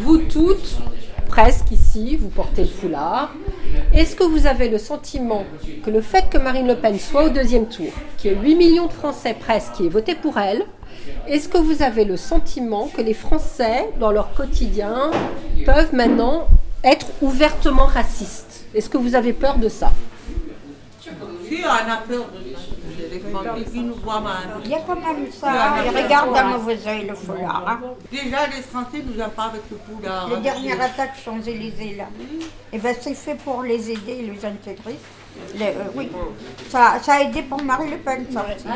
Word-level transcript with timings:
Vous 0.00 0.18
toutes, 0.18 0.78
presque 1.28 1.70
ici, 1.70 2.16
vous 2.16 2.28
portez 2.28 2.62
le 2.62 2.68
foulard. 2.68 3.32
Est-ce 3.92 4.16
que 4.16 4.24
vous 4.24 4.46
avez 4.46 4.68
le 4.68 4.78
sentiment 4.78 5.44
que 5.84 5.90
le 5.90 6.00
fait 6.00 6.28
que 6.28 6.38
Marine 6.38 6.66
Le 6.66 6.76
Pen 6.76 6.98
soit 6.98 7.24
au 7.24 7.28
deuxième 7.28 7.66
tour, 7.66 7.92
qu'il 8.18 8.32
y 8.32 8.34
ait 8.34 8.38
8 8.38 8.54
millions 8.56 8.86
de 8.86 8.92
Français 8.92 9.36
presque 9.38 9.72
qui 9.74 9.86
aient 9.86 9.90
voté 9.90 10.14
pour 10.14 10.38
elle, 10.38 10.64
est-ce 11.26 11.48
que 11.48 11.58
vous 11.58 11.82
avez 11.82 12.04
le 12.04 12.16
sentiment 12.16 12.88
que 12.94 13.00
les 13.02 13.14
Français, 13.14 13.88
dans 13.98 14.10
leur 14.10 14.34
quotidien, 14.34 15.10
peuvent 15.64 15.94
maintenant 15.94 16.48
être 16.82 17.06
ouvertement 17.22 17.86
racistes? 17.86 18.66
Est-ce 18.74 18.88
que 18.88 18.98
vous 18.98 19.14
avez 19.14 19.32
peur 19.32 19.58
de 19.58 19.68
ça? 19.68 19.92
On 21.02 21.90
a 21.90 21.96
peur 22.08 22.28
de 22.32 22.54
ça? 22.54 22.79
Mal. 24.22 24.60
Il 24.64 24.70
y 24.70 24.74
a 24.74 24.80
quand 24.80 24.96
même 24.96 25.30
ça, 25.32 25.52
ils 25.84 25.96
regardent 25.96 26.34
d'un 26.34 26.44
mauvais 26.44 26.78
oeil 26.86 27.06
le 27.06 27.14
foulard. 27.14 27.64
hein. 27.68 27.80
Déjà, 28.10 28.46
les 28.46 28.62
Français 28.62 29.02
nous 29.04 29.20
aiment 29.20 29.30
pas 29.30 29.44
avec 29.44 29.62
le 29.70 29.78
foulard. 29.78 30.28
Les 30.28 30.34
hein. 30.36 30.40
dernières 30.40 30.80
attaques 30.80 31.16
Champs-Élysées, 31.24 31.96
là, 31.96 32.04
eh 32.72 32.78
ben, 32.78 32.94
c'est 33.00 33.14
fait 33.14 33.36
pour 33.36 33.62
les 33.62 33.90
aider 33.90 34.12
et 34.12 34.22
les 34.22 34.44
intégrer. 34.44 34.98
Euh, 35.60 35.72
oui, 35.96 36.08
ça, 36.68 36.98
ça 37.02 37.14
a 37.14 37.20
aidé 37.22 37.42
pour 37.42 37.62
Marie 37.62 37.90
Le 37.90 37.96
Pen, 37.98 38.24
ça 38.32 38.44
aussi. 38.54 38.66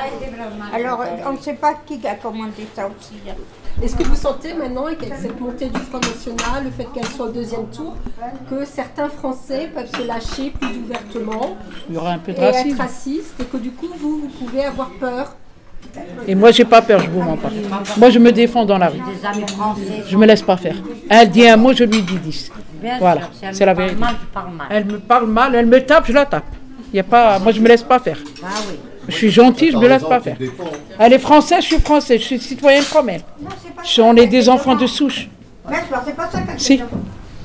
Alors, 0.72 1.00
euh, 1.00 1.06
on 1.26 1.32
ne 1.32 1.38
sait 1.38 1.54
pas 1.54 1.74
qui 1.86 2.00
a 2.06 2.14
commandé 2.16 2.66
ça 2.74 2.86
aussi. 2.86 3.14
hein. 3.28 3.34
Est-ce 3.82 3.96
que 3.96 4.04
vous 4.04 4.14
sentez 4.14 4.54
maintenant, 4.54 4.86
avec 4.86 5.00
cette 5.20 5.40
montée 5.40 5.68
du 5.68 5.80
Front 5.80 5.98
National, 6.00 6.64
le 6.64 6.70
fait 6.70 6.86
qu'elle 6.92 7.06
soit 7.08 7.26
au 7.26 7.32
deuxième 7.32 7.66
tour, 7.70 7.96
que 8.48 8.64
certains 8.64 9.08
Français 9.08 9.70
peuvent 9.74 9.90
se 9.90 10.06
lâcher 10.06 10.50
plus 10.50 10.78
ouvertement 10.78 11.56
Il 11.88 11.94
y 11.94 11.98
aura 11.98 12.10
un 12.12 12.18
peu 12.18 12.32
de 12.32 12.38
et 12.38 12.42
être 12.42 12.76
racistes 12.78 13.34
et 13.40 13.44
que 13.44 13.56
du 13.56 13.72
coup, 13.72 13.88
vous, 13.98 14.20
vous 14.20 14.28
pouvez 14.28 14.64
avoir 14.64 14.90
peur 14.90 15.34
Et 16.26 16.34
moi, 16.34 16.50
j'ai 16.50 16.64
pas 16.64 16.82
peur, 16.82 17.00
je 17.00 17.10
vous 17.10 17.20
mens 17.22 17.36
pas. 17.36 17.50
Moi, 17.96 18.10
je 18.10 18.18
me 18.18 18.32
défends 18.32 18.64
dans 18.64 18.78
la 18.78 18.88
rue. 18.88 19.00
Je 20.08 20.16
me 20.16 20.26
laisse 20.26 20.42
pas 20.42 20.56
faire. 20.56 20.76
Elle 21.08 21.30
dit 21.30 21.46
un 21.46 21.56
mot, 21.56 21.72
je 21.72 21.84
lui 21.84 22.02
dis 22.02 22.18
dix. 22.18 22.50
Voilà, 22.98 23.22
c'est 23.40 23.60
me 23.60 23.66
la 23.66 23.74
parle 23.74 23.86
vérité. 23.86 24.00
mal, 24.00 24.14
je 24.20 24.26
parle 24.32 24.52
mal. 24.52 24.66
Elle 24.70 24.84
me 24.84 24.98
parle 24.98 25.26
mal, 25.26 25.54
elle 25.54 25.66
me 25.66 25.80
tape, 25.80 26.04
je 26.06 26.12
la 26.12 26.26
tape. 26.26 26.44
Il 26.92 26.96
Y 26.96 27.00
a 27.00 27.02
pas, 27.02 27.38
moi, 27.38 27.52
je 27.52 27.60
me 27.60 27.68
laisse 27.68 27.82
pas 27.82 27.98
faire. 27.98 28.18
Ah. 28.42 28.48
Je 29.08 29.14
suis 29.14 29.30
gentille, 29.30 29.72
je 29.72 29.76
me 29.76 29.88
laisse 29.88 30.02
pas 30.02 30.20
faire. 30.20 30.36
Elle 30.98 31.12
est 31.12 31.18
française, 31.18 31.62
je 31.62 31.66
suis 31.66 31.80
française, 31.80 32.20
je 32.20 32.24
suis 32.26 32.40
citoyenne 32.40 32.84
comme 32.92 33.08
elle. 33.08 33.22
On 33.98 34.16
est 34.16 34.26
des 34.26 34.48
enfants 34.48 34.74
de 34.74 34.86
souche. 34.86 35.28
Mais 35.68 35.76
c'est 36.06 36.16
pas 36.16 36.28
ça 36.30 36.40
qu'elle 36.40 36.60
Si. 36.60 36.80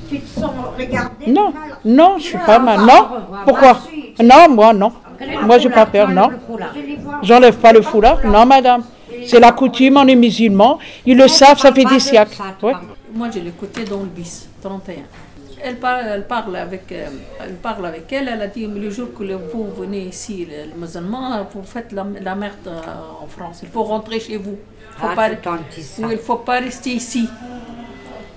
Tu 0.08 0.18
te 0.18 0.40
sens 0.40 0.50
regardé 0.76 1.26
Non, 1.28 1.52
non, 1.84 2.16
je 2.18 2.24
suis 2.24 2.38
pas 2.38 2.58
mal. 2.58 2.80
Non, 2.80 3.08
pourquoi? 3.44 3.78
Non, 4.20 4.48
moi, 4.50 4.72
non. 4.72 4.92
Moi, 5.42 5.58
j'ai 5.58 5.70
pas 5.70 5.86
peur, 5.86 6.08
non. 6.08 6.30
J'enlève 7.22 7.56
pas 7.56 7.72
le 7.72 7.82
foulard, 7.82 8.24
non, 8.24 8.46
madame. 8.46 8.82
C'est 9.26 9.40
la 9.40 9.52
coutume, 9.52 9.96
on 9.96 10.06
est 10.06 10.14
musulmans. 10.16 10.78
Ils 11.04 11.16
le 11.16 11.28
savent, 11.28 11.58
ça 11.58 11.72
fait 11.72 11.84
des 11.84 12.00
siècles. 12.00 12.36
Ouais. 12.62 12.72
Moi, 13.12 13.28
j'ai 13.32 13.40
le 13.40 13.50
côté 13.50 13.84
dans 13.84 14.00
le 14.00 14.06
bis, 14.06 14.48
31. 14.62 14.94
Elle 15.62 15.76
parle, 15.76 16.06
elle 16.06 16.26
parle 16.26 16.56
avec, 16.56 16.90
euh, 16.92 17.06
elle 17.44 17.56
parle 17.56 17.84
avec 17.84 18.10
elle. 18.12 18.28
Elle 18.28 18.40
a 18.40 18.46
dit 18.46 18.66
le 18.66 18.88
jour 18.88 19.08
que 19.12 19.24
vous 19.24 19.68
venez 19.76 20.04
ici, 20.04 20.46
les, 20.48 20.72
musulmans, 20.74 21.46
vous 21.52 21.62
faites 21.62 21.92
la, 21.92 22.06
la 22.22 22.34
merde 22.34 22.54
euh, 22.66 22.80
en 23.22 23.26
France. 23.26 23.60
Il 23.62 23.68
faut 23.68 23.82
rentrer 23.82 24.20
chez 24.20 24.38
vous. 24.38 24.56
Il 24.56 25.00
faut 25.00 25.06
Ah, 25.16 26.08
il 26.10 26.18
faut 26.18 26.36
pas 26.36 26.60
rester 26.60 26.90
ici. 26.90 27.28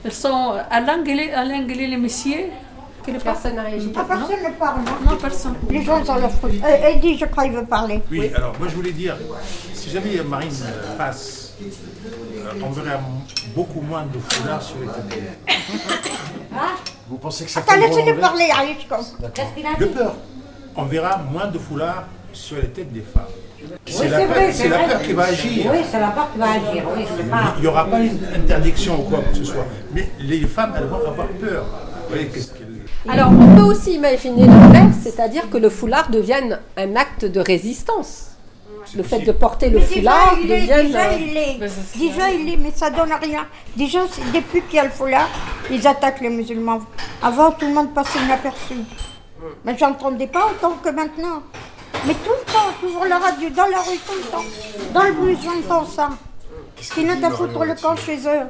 Elles 0.04 0.12
sont 0.12 0.54
à 0.70 0.82
l'anglais, 0.82 1.32
à 1.32 1.46
l'anglais 1.46 1.88
les 1.88 1.98
messieurs. 1.98 2.48
Personne 3.24 3.56
n'a 3.56 3.64
réagi. 3.64 3.92
Ah, 3.96 4.06
personne 4.08 4.44
ne 4.44 4.52
parle, 4.58 4.80
non 4.80 5.12
Non, 5.12 5.18
personne. 5.18 5.56
Les 5.70 5.84
gens 5.84 6.04
sont 6.06 6.16
leur 6.16 6.32
fruit. 6.32 6.62
Euh, 6.64 6.88
Eddie, 6.90 7.18
je 7.18 7.26
crois 7.26 7.44
qu'il 7.44 7.54
veut 7.54 7.66
parler. 7.66 8.02
Oui, 8.12 8.32
alors 8.36 8.54
moi 8.60 8.68
je 8.70 8.76
voulais 8.76 8.92
dire, 8.92 9.18
si 9.74 9.90
jamais 9.90 10.22
Marine 10.24 10.50
euh, 10.64 10.98
passe, 10.98 11.54
euh, 11.62 12.52
on 12.64 12.70
verra 12.70 13.00
beaucoup 13.56 13.82
moins 13.82 14.04
de 14.06 14.20
foulards 14.20 14.62
sur 14.62 14.76
les 14.80 14.88
télés. 15.16 15.28
Vous 17.10 17.18
pensez 17.18 17.46
que 17.46 17.52
ça 17.52 17.60
Attends, 17.60 17.76
laissez-le 17.80 18.18
parler, 18.20 18.46
Aïchko. 18.58 18.96
Qu'est-ce 19.34 19.54
qu'il 19.56 19.66
a 19.66 19.74
De 19.78 19.86
dit 19.86 19.92
peur. 19.94 20.16
On 20.76 20.84
verra 20.86 21.18
moins 21.32 21.48
de 21.48 21.60
foulards 21.60 22.06
sur 22.32 22.56
les 22.58 22.70
têtes 22.70 22.92
des 22.94 23.02
femmes. 23.02 23.24
C'est 23.86 24.04
Oui, 24.04 24.10
la, 24.10 24.20
c'est 24.20 24.26
peur, 24.26 24.36
vrai, 24.36 24.52
c'est 24.52 24.64
c'est 24.64 24.70
la 24.70 24.78
peur 24.80 25.02
qui 25.02 25.14
va 25.14 25.24
agir. 25.26 25.72
Oui, 25.72 25.78
c'est 25.90 26.00
la 26.00 26.08
part 26.08 26.32
qui 26.34 26.40
va 26.40 26.46
agir. 26.52 26.84
Oui, 26.96 27.06
c'est 27.18 27.30
pas. 27.30 27.54
Il 27.58 27.62
n'y 27.62 27.68
aura 27.68 27.86
pas 27.86 28.00
une 28.00 28.20
interdiction 28.36 29.00
ou 29.02 29.04
quoi 29.10 29.20
que 29.20 29.36
ce 29.38 29.44
soit. 29.44 29.66
Mais 29.94 30.10
les 30.20 30.42
femmes, 30.42 30.74
elles 30.78 30.86
vont 30.86 31.06
avoir 31.08 31.28
peur. 31.28 31.66
Vous 31.66 32.10
voyez, 32.10 32.28
qu'est-ce 32.28 32.52
qu'elles- 32.52 32.73
Alors, 33.10 33.32
on 33.32 33.56
peut 33.56 33.64
aussi 33.64 33.94
imaginer 33.96 34.46
l'inverse, 34.46 34.96
c'est-à-dire 35.04 35.50
que 35.50 35.58
le 35.58 35.70
foulard 35.70 36.10
devienne 36.10 36.60
un 36.78 36.96
acte 36.96 37.26
de 37.26 37.40
résistance. 37.40 38.30
Le 38.96 39.04
fait 39.04 39.20
de 39.20 39.32
porter 39.32 39.70
le 39.70 39.80
Mais 39.80 39.86
déjà, 39.86 40.12
foulard 40.12 40.38
il 40.44 40.52
est, 40.52 40.62
déjà, 40.62 40.76
euh, 40.78 41.18
il 41.20 41.38
est. 41.38 41.60
Déjà, 41.98 42.30
il 42.32 42.54
est, 42.54 42.58
mais 42.58 42.72
ça 42.76 42.90
donne 42.90 43.12
rien. 43.22 43.46
Déjà, 43.76 44.00
c'est- 44.12 44.22
depuis 44.38 44.62
qu'il 44.64 44.76
y 44.76 44.80
a 44.80 44.84
le 44.84 44.90
foulard, 44.90 45.30
ils 45.72 45.86
attaquent 45.88 46.22
les 46.22 46.30
musulmans. 46.30 46.82
Avant, 47.22 47.52
tout 47.52 47.66
le 47.66 47.74
monde 47.74 47.94
passait 47.94 48.20
inaperçu. 48.24 48.76
Mais 49.66 49.78
j'entendais 49.78 50.28
pas 50.28 50.48
autant 50.52 50.76
que 50.84 50.90
maintenant. 50.90 51.42
Mais 52.06 52.14
tout 52.14 52.32
le 52.46 52.52
temps, 52.54 52.72
toujours 52.82 53.06
la 53.06 53.18
radio, 53.20 53.50
dans 53.50 53.68
la 53.68 53.80
rue, 53.80 53.98
tout 54.06 54.14
le 54.16 54.30
temps. 54.30 54.44
Dans 54.94 55.04
le 55.04 55.14
bus, 55.14 55.38
j'entends 55.44 55.86
ça. 55.86 56.10
Qui 56.94 57.06
n'a 57.06 57.16
qu'à 57.16 57.30
foutre 57.32 57.64
le 57.64 57.76
camp 57.76 57.96
chez 57.96 58.18
eux? 58.18 58.46